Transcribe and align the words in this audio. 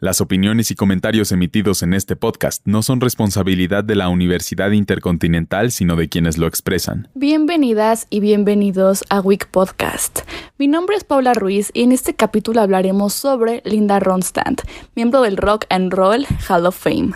Las 0.00 0.20
opiniones 0.20 0.72
y 0.72 0.74
comentarios 0.74 1.30
emitidos 1.30 1.84
en 1.84 1.94
este 1.94 2.16
podcast 2.16 2.62
no 2.64 2.82
son 2.82 3.00
responsabilidad 3.00 3.84
de 3.84 3.94
la 3.94 4.08
Universidad 4.08 4.72
Intercontinental, 4.72 5.70
sino 5.70 5.94
de 5.94 6.08
quienes 6.08 6.36
lo 6.36 6.48
expresan. 6.48 7.08
Bienvenidas 7.14 8.08
y 8.10 8.18
bienvenidos 8.18 9.04
a 9.08 9.20
Week 9.20 9.46
Podcast. 9.46 10.22
Mi 10.58 10.66
nombre 10.66 10.96
es 10.96 11.04
Paula 11.04 11.32
Ruiz 11.32 11.70
y 11.72 11.84
en 11.84 11.92
este 11.92 12.12
capítulo 12.14 12.60
hablaremos 12.60 13.14
sobre 13.14 13.62
Linda 13.64 14.00
Ronstadt, 14.00 14.62
miembro 14.96 15.22
del 15.22 15.36
Rock 15.36 15.66
and 15.70 15.92
Roll 15.92 16.26
Hall 16.48 16.66
of 16.66 16.76
Fame. 16.76 17.12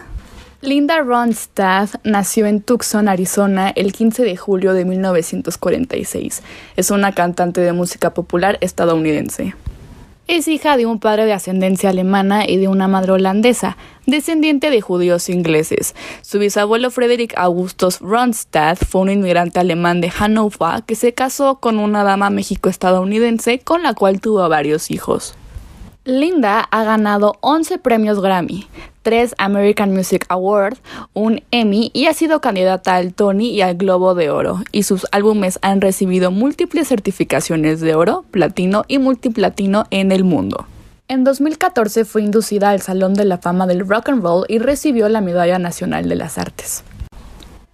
Linda 0.60 1.00
Ronstadt 1.00 1.96
nació 2.04 2.46
en 2.46 2.62
Tucson, 2.62 3.08
Arizona, 3.08 3.70
el 3.70 3.92
15 3.92 4.22
de 4.22 4.36
julio 4.36 4.72
de 4.72 4.84
1946. 4.84 6.42
Es 6.76 6.90
una 6.92 7.12
cantante 7.12 7.60
de 7.60 7.72
música 7.72 8.14
popular 8.14 8.56
estadounidense. 8.60 9.54
Es 10.28 10.46
hija 10.46 10.76
de 10.76 10.84
un 10.84 11.00
padre 11.00 11.24
de 11.24 11.32
ascendencia 11.32 11.88
alemana 11.88 12.46
y 12.46 12.58
de 12.58 12.68
una 12.68 12.86
madre 12.86 13.12
holandesa, 13.12 13.78
descendiente 14.04 14.68
de 14.68 14.82
judíos 14.82 15.30
ingleses. 15.30 15.94
Su 16.20 16.38
bisabuelo 16.38 16.90
Frederick 16.90 17.32
Augustus 17.38 17.98
Ronstadt 18.00 18.84
fue 18.84 19.00
un 19.00 19.10
inmigrante 19.10 19.58
alemán 19.58 20.02
de 20.02 20.10
Hannover 20.10 20.82
que 20.86 20.96
se 20.96 21.14
casó 21.14 21.60
con 21.60 21.78
una 21.78 22.04
dama 22.04 22.28
mexico-estadounidense 22.28 23.60
con 23.60 23.82
la 23.82 23.94
cual 23.94 24.20
tuvo 24.20 24.46
varios 24.50 24.90
hijos. 24.90 25.34
Linda 26.08 26.60
ha 26.70 26.84
ganado 26.84 27.36
11 27.42 27.76
premios 27.76 28.22
Grammy, 28.22 28.66
3 29.02 29.34
American 29.36 29.92
Music 29.92 30.24
Awards, 30.30 30.80
un 31.12 31.42
Emmy 31.50 31.90
y 31.92 32.06
ha 32.06 32.14
sido 32.14 32.40
candidata 32.40 32.96
al 32.96 33.12
Tony 33.12 33.50
y 33.50 33.60
al 33.60 33.74
Globo 33.74 34.14
de 34.14 34.30
Oro, 34.30 34.62
y 34.72 34.84
sus 34.84 35.06
álbumes 35.12 35.58
han 35.60 35.82
recibido 35.82 36.30
múltiples 36.30 36.88
certificaciones 36.88 37.80
de 37.80 37.94
oro, 37.94 38.24
platino 38.30 38.86
y 38.88 38.96
multiplatino 38.96 39.84
en 39.90 40.10
el 40.10 40.24
mundo. 40.24 40.66
En 41.08 41.24
2014 41.24 42.06
fue 42.06 42.22
inducida 42.22 42.70
al 42.70 42.80
Salón 42.80 43.12
de 43.12 43.26
la 43.26 43.36
Fama 43.36 43.66
del 43.66 43.86
Rock 43.86 44.08
and 44.08 44.22
Roll 44.22 44.46
y 44.48 44.60
recibió 44.60 45.10
la 45.10 45.20
Medalla 45.20 45.58
Nacional 45.58 46.08
de 46.08 46.16
las 46.16 46.38
Artes. 46.38 46.84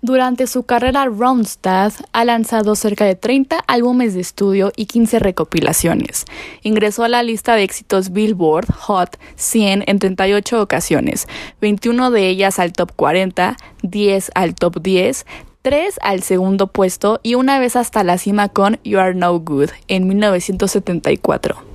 Durante 0.04 0.46
su 0.46 0.64
carrera, 0.64 1.06
Ronstadt 1.06 1.94
ha 2.12 2.26
lanzado 2.26 2.74
cerca 2.74 3.06
de 3.06 3.14
30 3.14 3.64
álbumes 3.66 4.12
de 4.12 4.20
estudio 4.20 4.70
y 4.76 4.84
15 4.84 5.18
recopilaciones. 5.18 6.26
Ingresó 6.62 7.04
a 7.04 7.08
la 7.08 7.22
lista 7.22 7.56
de 7.56 7.62
éxitos 7.62 8.12
Billboard 8.12 8.70
Hot 8.70 9.18
100 9.36 9.84
en 9.86 9.98
38 9.98 10.60
ocasiones, 10.60 11.26
21 11.62 12.10
de 12.10 12.28
ellas 12.28 12.58
al 12.58 12.74
top 12.74 12.92
40, 12.94 13.56
10 13.82 14.30
al 14.34 14.54
top 14.54 14.82
10, 14.82 15.24
3 15.62 15.98
al 16.02 16.22
segundo 16.22 16.66
puesto 16.66 17.20
y 17.22 17.36
una 17.36 17.58
vez 17.58 17.74
hasta 17.74 18.04
la 18.04 18.18
cima 18.18 18.50
con 18.50 18.78
You 18.84 18.98
Are 18.98 19.14
No 19.14 19.38
Good 19.38 19.70
en 19.88 20.06
1974. 20.06 21.73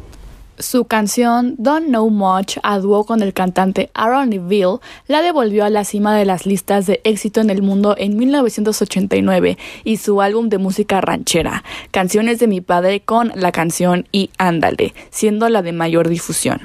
Su 0.60 0.84
canción 0.84 1.56
Don't 1.58 1.88
Know 1.88 2.10
Much, 2.10 2.58
a 2.64 2.80
dúo 2.80 3.06
con 3.06 3.22
el 3.22 3.34
cantante 3.34 3.90
Aaron 3.94 4.30
Neville, 4.30 4.80
la 5.08 5.22
devolvió 5.22 5.64
a 5.64 5.70
la 5.70 5.86
cima 5.86 6.14
de 6.18 6.26
las 6.26 6.46
listas 6.46 6.86
de 6.86 7.00
éxito 7.06 7.40
en 7.40 7.50
el 7.50 7.62
mundo 7.62 7.96
en 7.98 8.18
1989 8.18 9.58
y 9.86 9.96
su 9.96 10.22
álbum 10.22 10.50
de 10.50 10.58
música 10.58 11.00
ranchera, 11.00 11.64
Canciones 11.92 12.40
de 12.40 12.48
mi 12.48 12.60
padre 12.60 13.00
con 13.00 13.32
la 13.36 13.54
canción 13.54 14.06
y 14.12 14.32
Ándale, 14.38 14.94
siendo 15.12 15.48
la 15.48 15.62
de 15.62 15.72
mayor 15.72 16.10
difusión. 16.10 16.60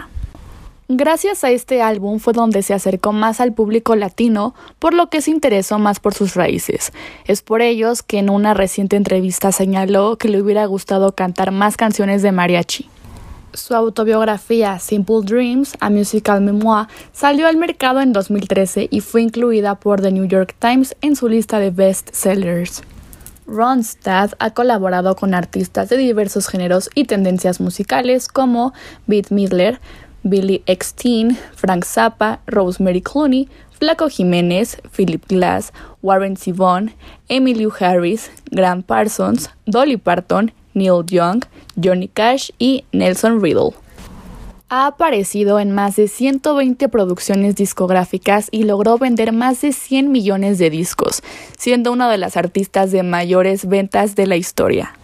Gracias 0.88 1.44
a 1.44 1.52
este 1.52 1.80
álbum 1.80 2.18
fue 2.18 2.32
donde 2.32 2.64
se 2.64 2.74
acercó 2.74 3.12
más 3.12 3.40
al 3.40 3.54
público 3.54 3.94
latino, 3.94 4.56
por 4.80 4.92
lo 4.92 5.08
que 5.08 5.22
se 5.22 5.30
interesó 5.30 5.78
más 5.78 6.00
por 6.00 6.14
sus 6.14 6.34
raíces. 6.34 6.92
Es 7.26 7.42
por 7.42 7.62
ellos 7.62 8.02
que 8.02 8.18
en 8.18 8.28
una 8.28 8.54
reciente 8.54 8.96
entrevista 8.96 9.52
señaló 9.52 10.16
que 10.16 10.28
le 10.28 10.42
hubiera 10.42 10.66
gustado 10.66 11.14
cantar 11.14 11.52
más 11.52 11.76
canciones 11.76 12.22
de 12.22 12.32
mariachi. 12.32 12.90
Su 13.54 13.76
autobiografía 13.76 14.80
Simple 14.80 15.20
Dreams, 15.22 15.74
a 15.78 15.88
musical 15.88 16.40
memoir, 16.40 16.88
salió 17.12 17.46
al 17.46 17.56
mercado 17.56 18.00
en 18.00 18.12
2013 18.12 18.88
y 18.90 19.00
fue 19.00 19.22
incluida 19.22 19.76
por 19.76 20.02
The 20.02 20.10
New 20.10 20.24
York 20.24 20.56
Times 20.58 20.96
en 21.02 21.14
su 21.14 21.28
lista 21.28 21.60
de 21.60 21.70
best 21.70 22.12
sellers. 22.12 22.82
Ronstadt 23.46 24.34
ha 24.40 24.50
colaborado 24.50 25.14
con 25.14 25.34
artistas 25.34 25.88
de 25.88 25.96
diversos 25.98 26.48
géneros 26.48 26.90
y 26.96 27.04
tendencias 27.04 27.60
musicales 27.60 28.26
como 28.26 28.72
Bette 29.06 29.32
Midler, 29.32 29.80
Billy 30.24 30.64
Eckstein, 30.66 31.38
Frank 31.54 31.84
Zappa, 31.84 32.40
Rosemary 32.46 33.02
Clooney, 33.02 33.48
Flaco 33.78 34.08
Jiménez, 34.08 34.78
Philip 34.96 35.24
Glass, 35.28 35.72
Warren 36.02 36.36
Zevon, 36.36 36.92
Emilio 37.28 37.72
Harris, 37.78 38.32
Grant 38.50 38.84
Parsons, 38.84 39.50
Dolly 39.64 39.96
Parton, 39.96 40.52
Neil 40.74 41.04
Young, 41.06 41.44
Johnny 41.82 42.08
Cash 42.08 42.50
y 42.58 42.84
Nelson 42.92 43.40
Riddle. 43.40 43.70
Ha 44.68 44.86
aparecido 44.86 45.60
en 45.60 45.70
más 45.72 45.96
de 45.96 46.08
120 46.08 46.88
producciones 46.88 47.54
discográficas 47.54 48.48
y 48.50 48.64
logró 48.64 48.98
vender 48.98 49.32
más 49.32 49.60
de 49.60 49.72
100 49.72 50.10
millones 50.10 50.58
de 50.58 50.70
discos, 50.70 51.22
siendo 51.56 51.92
una 51.92 52.10
de 52.10 52.18
las 52.18 52.36
artistas 52.36 52.90
de 52.90 53.02
mayores 53.02 53.66
ventas 53.66 54.16
de 54.16 54.26
la 54.26 54.36
historia. 54.36 54.94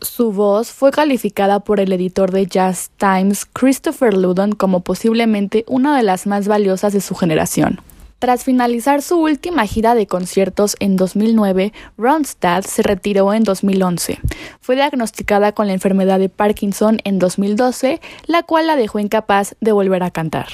Su 0.00 0.32
voz 0.32 0.70
fue 0.70 0.90
calificada 0.90 1.60
por 1.60 1.80
el 1.80 1.92
editor 1.92 2.30
de 2.30 2.46
Jazz 2.46 2.90
Times, 2.96 3.46
Christopher 3.46 4.14
Ludon, 4.14 4.52
como 4.52 4.80
posiblemente 4.80 5.64
una 5.66 5.96
de 5.96 6.02
las 6.02 6.26
más 6.26 6.48
valiosas 6.48 6.92
de 6.92 7.00
su 7.00 7.14
generación. 7.14 7.80
Tras 8.18 8.44
finalizar 8.44 9.02
su 9.02 9.16
última 9.16 9.66
gira 9.66 9.94
de 9.94 10.06
conciertos 10.06 10.76
en 10.80 10.96
2009, 10.96 11.74
Ronstadt 11.98 12.64
se 12.64 12.82
retiró 12.82 13.34
en 13.34 13.44
2011. 13.44 14.18
Fue 14.60 14.74
diagnosticada 14.74 15.52
con 15.52 15.66
la 15.66 15.74
enfermedad 15.74 16.18
de 16.18 16.30
Parkinson 16.30 16.98
en 17.04 17.18
2012, 17.18 18.00
la 18.26 18.42
cual 18.42 18.68
la 18.68 18.76
dejó 18.76 19.00
incapaz 19.00 19.54
de 19.60 19.72
volver 19.72 20.02
a 20.02 20.10
cantar. 20.10 20.46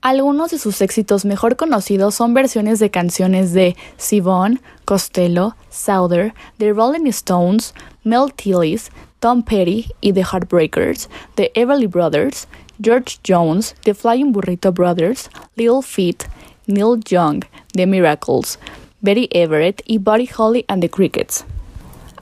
Algunos 0.00 0.52
de 0.52 0.58
sus 0.58 0.80
éxitos 0.80 1.26
mejor 1.26 1.56
conocidos 1.56 2.14
son 2.14 2.32
versiones 2.32 2.78
de 2.78 2.90
canciones 2.90 3.52
de 3.52 3.76
Siobhan, 3.98 4.62
Costello, 4.86 5.56
Souther, 5.68 6.32
The 6.56 6.72
Rolling 6.72 7.06
Stones, 7.08 7.74
Mel 8.04 8.32
Tillis, 8.34 8.90
Tom 9.18 9.42
Petty 9.42 9.92
y 10.00 10.14
The 10.14 10.22
Heartbreakers, 10.22 11.10
The 11.34 11.52
Everly 11.54 11.86
Brothers, 11.86 12.48
George 12.82 13.18
Jones, 13.22 13.74
The 13.82 13.92
Flying 13.92 14.32
Burrito 14.32 14.72
Brothers, 14.72 15.28
Lil 15.56 15.82
Feet, 15.82 16.24
Neil 16.66 17.00
Young, 17.08 17.44
The 17.72 17.86
Miracles, 17.86 18.58
Betty 19.00 19.28
Everett 19.32 19.82
y 19.86 19.98
Buddy 19.98 20.28
Holly 20.36 20.64
and 20.68 20.82
the 20.82 20.90
Crickets. 20.90 21.44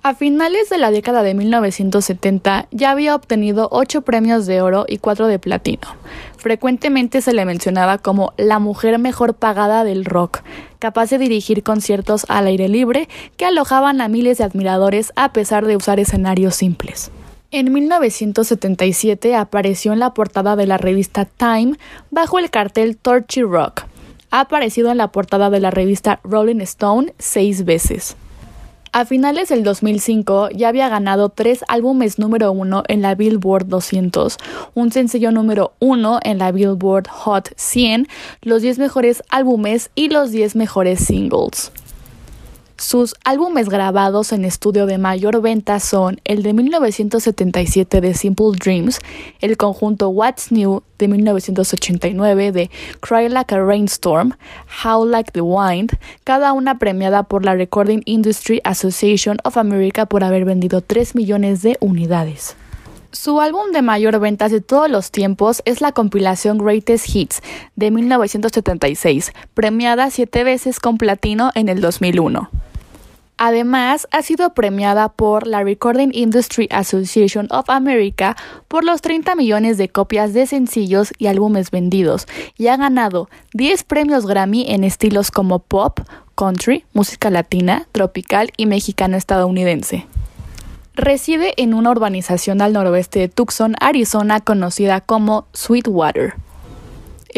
A 0.03 0.15
finales 0.15 0.71
de 0.71 0.79
la 0.79 0.91
década 0.91 1.23
de 1.23 1.35
1970 1.35 2.69
ya 2.71 2.93
había 2.93 3.15
obtenido 3.15 3.69
8 3.73 4.03
premios 4.03 4.47
de 4.47 4.63
oro 4.63 4.85
y 4.89 4.99
4 4.99 5.27
de 5.27 5.39
platino. 5.39 5.89
Frecuentemente 6.37 7.21
se 7.21 7.35
le 7.35 7.45
mencionaba 7.45 7.99
como 7.99 8.33
la 8.37 8.61
mujer 8.61 8.99
mejor 8.99 9.35
pagada 9.35 9.83
del 9.83 10.05
rock, 10.05 10.41
capaz 10.79 11.11
de 11.11 11.19
dirigir 11.19 11.63
conciertos 11.63 12.25
al 12.29 12.47
aire 12.47 12.69
libre 12.69 13.09
que 13.37 13.45
alojaban 13.45 14.01
a 14.01 14.09
miles 14.09 14.39
de 14.39 14.45
admiradores 14.45 15.13
a 15.17 15.33
pesar 15.33 15.67
de 15.67 15.77
usar 15.77 15.99
escenarios 15.99 16.55
simples. 16.55 17.11
En 17.51 17.73
1977 17.73 19.35
apareció 19.35 19.93
en 19.93 19.99
la 19.99 20.15
portada 20.15 20.55
de 20.55 20.67
la 20.67 20.79
revista 20.79 21.25
Time 21.25 21.77
bajo 22.11 22.39
el 22.39 22.51
cartel 22.51 22.97
Torchy 22.97 23.43
Rock, 23.43 23.88
ha 24.31 24.41
aparecido 24.41 24.91
en 24.91 24.99
la 24.99 25.13
portada 25.13 25.51
de 25.51 25.61
la 25.61 25.71
revista 25.71 26.21
Rolling 26.25 26.61
Stone 26.61 27.15
seis 27.19 27.65
veces. 27.65 28.17
A 28.93 29.05
finales 29.05 29.51
del 29.51 29.65
2005 29.65 30.49
ya 30.51 30.69
había 30.69 30.89
ganado 30.89 31.29
tres 31.29 31.63
álbumes 31.69 32.19
número 32.19 32.53
uno 32.53 32.83
en 32.89 33.03
la 33.03 33.15
Billboard 33.15 33.67
200, 33.67 34.39
un 34.75 34.93
sencillo 34.93 35.31
número 35.31 35.73
uno 35.79 36.21
en 36.23 36.39
la 36.39 36.53
Billboard 36.53 37.07
Hot 37.09 37.51
100, 37.55 38.09
los 38.43 38.63
10 38.63 38.79
mejores 38.79 39.23
álbumes 39.29 39.91
y 39.95 40.09
los 40.09 40.31
10 40.31 40.57
mejores 40.57 41.01
singles. 41.01 41.71
Sus 42.81 43.17
álbumes 43.25 43.69
grabados 43.69 44.31
en 44.31 44.45
estudio 44.45 44.87
de 44.87 44.99
mayor 44.99 45.43
venta 45.43 45.81
son 45.81 46.21
el 46.23 46.45
de 46.45 46.53
1977 46.53 48.01
de 48.01 48.15
Simple 48.15 48.53
Dreams, 48.57 49.01
el 49.41 49.57
conjunto 49.57 50.11
What's 50.11 50.53
New 50.53 50.85
de 50.97 51.09
1989 51.09 52.53
de 52.53 52.71
Cry 53.01 53.29
Like 53.31 53.53
a 53.53 53.65
Rainstorm, 53.65 54.35
How 54.85 55.05
Like 55.05 55.33
the 55.33 55.41
Wind, 55.41 55.99
cada 56.23 56.53
una 56.53 56.79
premiada 56.79 57.25
por 57.25 57.45
la 57.45 57.57
Recording 57.57 58.03
Industry 58.05 58.61
Association 58.63 59.39
of 59.43 59.57
America 59.57 60.07
por 60.07 60.23
haber 60.23 60.45
vendido 60.45 60.81
3 60.81 61.17
millones 61.17 61.63
de 61.63 61.79
unidades. 61.81 62.55
Su 63.11 63.41
álbum 63.41 63.73
de 63.73 63.83
mayor 63.83 64.21
ventas 64.21 64.53
de 64.53 64.61
todos 64.61 64.89
los 64.89 65.11
tiempos 65.11 65.63
es 65.65 65.81
la 65.81 65.91
compilación 65.91 66.59
Greatest 66.59 67.13
Hits 67.13 67.43
de 67.75 67.91
1976, 67.91 69.33
premiada 69.55 70.11
siete 70.11 70.45
veces 70.45 70.79
con 70.79 70.97
platino 70.97 71.51
en 71.57 71.69
el 71.69 71.81
2001. 71.81 72.68
Además, 73.39 74.09
ha 74.11 74.23
sido 74.23 74.53
premiada 74.53 75.09
por 75.09 75.47
la 75.47 75.63
Recording 75.63 76.11
Industry 76.13 76.67
Association 76.73 77.47
of 77.51 77.71
America 77.71 78.37
por 78.67 78.83
los 78.83 79.01
30 79.01 79.37
millones 79.37 79.79
de 79.79 79.89
copias 79.89 80.35
de 80.35 80.47
sencillos 80.49 81.13
y 81.19 81.29
álbumes 81.29 81.71
vendidos 81.71 82.27
y 82.57 82.67
ha 82.67 82.77
ganado 82.77 83.31
10 83.55 83.85
premios 83.85 84.27
Grammy 84.27 84.67
en 84.69 84.83
estilos 84.83 85.31
como 85.31 85.61
pop, 85.61 86.01
country, 86.37 86.85
música 86.93 87.31
latina, 87.31 87.87
tropical 87.93 88.51
y 88.57 88.67
mexicano 88.67 89.17
estadounidense. 89.17 90.07
Reside 90.95 91.55
en 91.59 91.75
una 91.75 91.93
urbanización 91.93 92.61
al 92.61 92.73
noroeste 92.73 93.21
de 93.21 93.29
Tucson, 93.29 93.77
Arizona, 93.79 94.41
conocida 94.41 95.01
como 95.01 95.47
Sweetwater. 95.53 96.35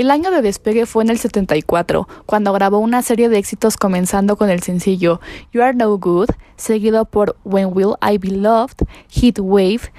El 0.00 0.10
año 0.10 0.30
de 0.30 0.40
despegue 0.40 0.86
fue 0.86 1.04
en 1.04 1.10
el 1.10 1.18
74, 1.18 2.08
cuando 2.24 2.54
grabó 2.54 2.78
una 2.78 3.02
serie 3.02 3.28
de 3.28 3.36
éxitos 3.36 3.76
comenzando 3.76 4.36
con 4.36 4.48
el 4.48 4.62
sencillo 4.62 5.20
You 5.52 5.60
Are 5.60 5.76
No 5.76 5.94
Good, 5.98 6.30
seguido 6.56 7.04
por 7.04 7.36
When 7.44 7.68
Will 7.74 7.96
I 8.00 8.16
Be 8.16 8.30
Loved, 8.30 8.86
Heat 9.10 9.40
Wave, 9.40 9.92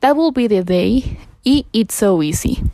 That 0.00 0.16
Will 0.16 0.32
Be 0.34 0.48
the 0.48 0.64
Day 0.64 1.18
y 1.44 1.66
It's 1.70 1.94
So 1.94 2.20
Easy. 2.20 2.64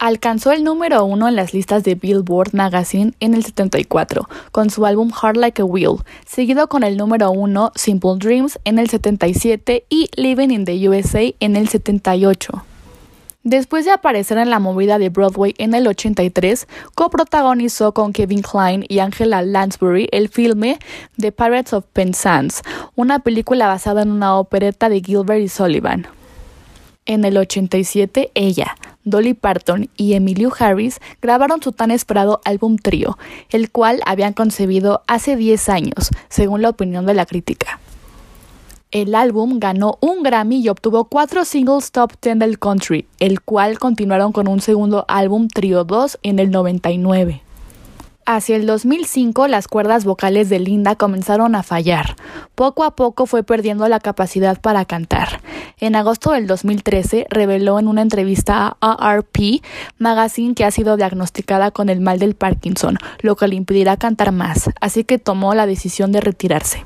Alcanzó 0.00 0.50
el 0.50 0.64
número 0.64 1.04
uno 1.04 1.28
en 1.28 1.36
las 1.36 1.54
listas 1.54 1.84
de 1.84 1.94
Billboard 1.94 2.52
Magazine 2.52 3.12
en 3.20 3.34
el 3.34 3.44
74 3.44 4.28
con 4.50 4.70
su 4.70 4.84
álbum 4.86 5.12
Hard 5.12 5.36
Like 5.36 5.62
a 5.62 5.64
Wheel, 5.64 5.98
seguido 6.26 6.68
con 6.68 6.82
el 6.82 6.96
número 6.96 7.30
uno 7.30 7.70
Simple 7.76 8.16
Dreams 8.18 8.58
en 8.64 8.80
el 8.80 8.90
77 8.90 9.84
y 9.88 10.10
Living 10.16 10.50
in 10.50 10.64
the 10.64 10.88
USA 10.88 11.32
en 11.38 11.54
el 11.54 11.68
78. 11.68 12.64
Después 13.44 13.84
de 13.84 13.90
aparecer 13.90 14.38
en 14.38 14.48
la 14.48 14.58
movida 14.58 14.98
de 14.98 15.10
Broadway 15.10 15.54
en 15.58 15.74
el 15.74 15.86
83, 15.86 16.66
coprotagonizó 16.94 17.92
con 17.92 18.14
Kevin 18.14 18.40
Kline 18.40 18.86
y 18.88 19.00
Angela 19.00 19.42
Lansbury 19.42 20.08
el 20.12 20.30
filme 20.30 20.78
The 21.18 21.30
Pirates 21.30 21.74
of 21.74 21.84
Penzance, 21.92 22.62
una 22.96 23.18
película 23.18 23.68
basada 23.68 24.00
en 24.00 24.12
una 24.12 24.38
opereta 24.38 24.88
de 24.88 25.02
Gilbert 25.02 25.42
y 25.42 25.48
Sullivan. 25.48 26.06
En 27.04 27.26
el 27.26 27.36
87, 27.36 28.30
ella, 28.32 28.76
Dolly 29.04 29.34
Parton 29.34 29.90
y 29.94 30.14
Emilio 30.14 30.50
Harris 30.58 30.98
grabaron 31.20 31.62
su 31.62 31.72
tan 31.72 31.90
esperado 31.90 32.40
álbum 32.46 32.78
trío, 32.78 33.18
el 33.50 33.70
cual 33.70 34.00
habían 34.06 34.32
concebido 34.32 35.02
hace 35.06 35.36
10 35.36 35.68
años, 35.68 36.08
según 36.30 36.62
la 36.62 36.70
opinión 36.70 37.04
de 37.04 37.12
la 37.12 37.26
crítica. 37.26 37.78
El 38.94 39.16
álbum 39.16 39.58
ganó 39.58 39.98
un 40.00 40.22
Grammy 40.22 40.60
y 40.60 40.68
obtuvo 40.68 41.06
cuatro 41.06 41.44
singles 41.44 41.90
top 41.90 42.12
10 42.22 42.38
del 42.38 42.60
country, 42.60 43.08
el 43.18 43.40
cual 43.40 43.80
continuaron 43.80 44.30
con 44.30 44.46
un 44.46 44.60
segundo 44.60 45.04
álbum 45.08 45.48
Trio 45.48 45.82
2 45.82 46.20
en 46.22 46.38
el 46.38 46.52
99. 46.52 47.42
Hacia 48.24 48.54
el 48.54 48.66
2005 48.66 49.48
las 49.48 49.66
cuerdas 49.66 50.04
vocales 50.04 50.48
de 50.48 50.60
Linda 50.60 50.94
comenzaron 50.94 51.56
a 51.56 51.64
fallar. 51.64 52.14
Poco 52.54 52.84
a 52.84 52.94
poco 52.94 53.26
fue 53.26 53.42
perdiendo 53.42 53.88
la 53.88 53.98
capacidad 53.98 54.60
para 54.60 54.84
cantar. 54.84 55.40
En 55.80 55.96
agosto 55.96 56.30
del 56.30 56.46
2013 56.46 57.26
reveló 57.30 57.80
en 57.80 57.88
una 57.88 58.00
entrevista 58.00 58.76
a 58.80 58.92
ARP 58.92 59.60
Magazine 59.98 60.54
que 60.54 60.64
ha 60.64 60.70
sido 60.70 60.96
diagnosticada 60.96 61.72
con 61.72 61.88
el 61.88 62.00
mal 62.00 62.20
del 62.20 62.36
Parkinson, 62.36 62.98
lo 63.22 63.34
que 63.34 63.48
le 63.48 63.56
impedirá 63.56 63.96
cantar 63.96 64.30
más, 64.30 64.70
así 64.80 65.02
que 65.02 65.18
tomó 65.18 65.52
la 65.56 65.66
decisión 65.66 66.12
de 66.12 66.20
retirarse. 66.20 66.84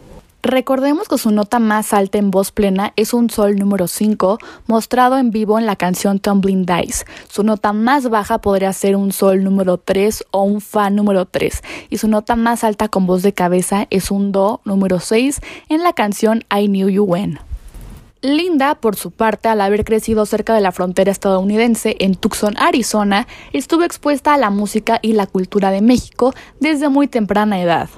Recordemos 0.48 1.08
que 1.08 1.18
su 1.18 1.30
nota 1.30 1.58
más 1.58 1.92
alta 1.92 2.16
en 2.16 2.30
voz 2.30 2.52
plena 2.52 2.94
es 2.96 3.12
un 3.12 3.28
sol 3.28 3.56
número 3.56 3.86
5, 3.86 4.38
mostrado 4.66 5.18
en 5.18 5.30
vivo 5.30 5.58
en 5.58 5.66
la 5.66 5.76
canción 5.76 6.20
Tumbling 6.20 6.64
Dice. 6.64 7.04
Su 7.28 7.42
nota 7.42 7.74
más 7.74 8.08
baja 8.08 8.38
podría 8.38 8.72
ser 8.72 8.96
un 8.96 9.12
sol 9.12 9.44
número 9.44 9.76
3 9.76 10.24
o 10.30 10.44
un 10.44 10.62
fa 10.62 10.88
número 10.88 11.26
3, 11.26 11.62
y 11.90 11.98
su 11.98 12.08
nota 12.08 12.34
más 12.34 12.64
alta 12.64 12.88
con 12.88 13.04
voz 13.04 13.22
de 13.22 13.34
cabeza 13.34 13.88
es 13.90 14.10
un 14.10 14.32
do 14.32 14.62
número 14.64 15.00
6 15.00 15.38
en 15.68 15.82
la 15.82 15.92
canción 15.92 16.42
I 16.50 16.66
Knew 16.66 16.88
You 16.88 17.04
When. 17.04 17.38
Linda, 18.22 18.74
por 18.74 18.96
su 18.96 19.10
parte, 19.10 19.50
al 19.50 19.60
haber 19.60 19.84
crecido 19.84 20.24
cerca 20.24 20.54
de 20.54 20.62
la 20.62 20.72
frontera 20.72 21.12
estadounidense 21.12 21.94
en 22.00 22.14
Tucson, 22.14 22.56
Arizona, 22.56 23.26
estuvo 23.52 23.82
expuesta 23.82 24.32
a 24.32 24.38
la 24.38 24.48
música 24.48 24.98
y 25.02 25.12
la 25.12 25.26
cultura 25.26 25.70
de 25.70 25.82
México 25.82 26.32
desde 26.58 26.88
muy 26.88 27.06
temprana 27.06 27.60
edad. 27.60 27.90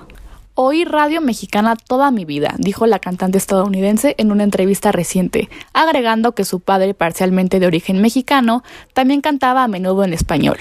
Oí 0.54 0.84
radio 0.84 1.20
mexicana 1.20 1.76
toda 1.76 2.10
mi 2.10 2.24
vida, 2.24 2.54
dijo 2.58 2.86
la 2.86 2.98
cantante 2.98 3.38
estadounidense 3.38 4.14
en 4.18 4.32
una 4.32 4.42
entrevista 4.42 4.90
reciente, 4.90 5.48
agregando 5.72 6.32
que 6.32 6.44
su 6.44 6.60
padre, 6.60 6.92
parcialmente 6.92 7.60
de 7.60 7.66
origen 7.66 8.02
mexicano, 8.02 8.64
también 8.92 9.20
cantaba 9.20 9.62
a 9.62 9.68
menudo 9.68 10.02
en 10.02 10.12
español. 10.12 10.58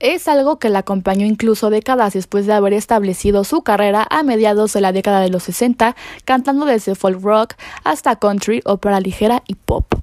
Es 0.00 0.26
algo 0.26 0.58
que 0.58 0.68
la 0.68 0.80
acompañó 0.80 1.24
incluso 1.26 1.70
décadas 1.70 2.12
después 2.12 2.46
de 2.46 2.54
haber 2.54 2.72
establecido 2.72 3.44
su 3.44 3.62
carrera 3.62 4.04
a 4.10 4.24
mediados 4.24 4.72
de 4.72 4.80
la 4.80 4.90
década 4.90 5.20
de 5.20 5.30
los 5.30 5.44
60, 5.44 5.94
cantando 6.24 6.66
desde 6.66 6.96
folk 6.96 7.22
rock 7.22 7.54
hasta 7.84 8.16
country, 8.16 8.62
ópera 8.64 8.98
ligera 8.98 9.44
y 9.46 9.54
pop. 9.54 9.94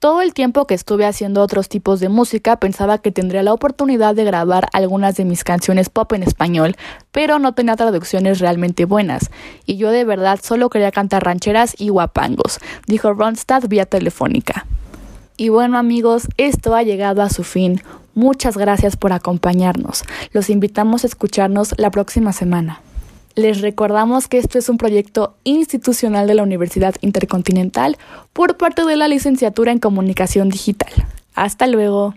Todo 0.00 0.22
el 0.22 0.32
tiempo 0.32 0.66
que 0.66 0.72
estuve 0.72 1.04
haciendo 1.04 1.42
otros 1.42 1.68
tipos 1.68 2.00
de 2.00 2.08
música 2.08 2.56
pensaba 2.56 2.96
que 2.96 3.12
tendría 3.12 3.42
la 3.42 3.52
oportunidad 3.52 4.14
de 4.14 4.24
grabar 4.24 4.66
algunas 4.72 5.14
de 5.16 5.26
mis 5.26 5.44
canciones 5.44 5.90
pop 5.90 6.10
en 6.14 6.22
español, 6.22 6.74
pero 7.12 7.38
no 7.38 7.52
tenía 7.52 7.76
traducciones 7.76 8.38
realmente 8.38 8.86
buenas, 8.86 9.30
y 9.66 9.76
yo 9.76 9.90
de 9.90 10.06
verdad 10.06 10.40
solo 10.42 10.70
quería 10.70 10.90
cantar 10.90 11.24
rancheras 11.24 11.74
y 11.76 11.90
guapangos, 11.90 12.60
dijo 12.86 13.12
Ronstadt 13.12 13.68
vía 13.68 13.84
telefónica. 13.84 14.64
Y 15.36 15.50
bueno 15.50 15.76
amigos, 15.76 16.28
esto 16.38 16.74
ha 16.74 16.82
llegado 16.82 17.20
a 17.20 17.28
su 17.28 17.44
fin. 17.44 17.82
Muchas 18.14 18.56
gracias 18.56 18.96
por 18.96 19.12
acompañarnos. 19.12 20.04
Los 20.32 20.48
invitamos 20.48 21.04
a 21.04 21.08
escucharnos 21.08 21.74
la 21.76 21.90
próxima 21.90 22.32
semana. 22.32 22.80
Les 23.34 23.60
recordamos 23.60 24.28
que 24.28 24.38
esto 24.38 24.58
es 24.58 24.68
un 24.68 24.76
proyecto 24.76 25.36
institucional 25.44 26.26
de 26.26 26.34
la 26.34 26.42
Universidad 26.42 26.94
Intercontinental 27.00 27.96
por 28.32 28.56
parte 28.56 28.84
de 28.84 28.96
la 28.96 29.08
Licenciatura 29.08 29.72
en 29.72 29.78
Comunicación 29.78 30.48
Digital. 30.48 30.90
Hasta 31.34 31.66
luego. 31.66 32.14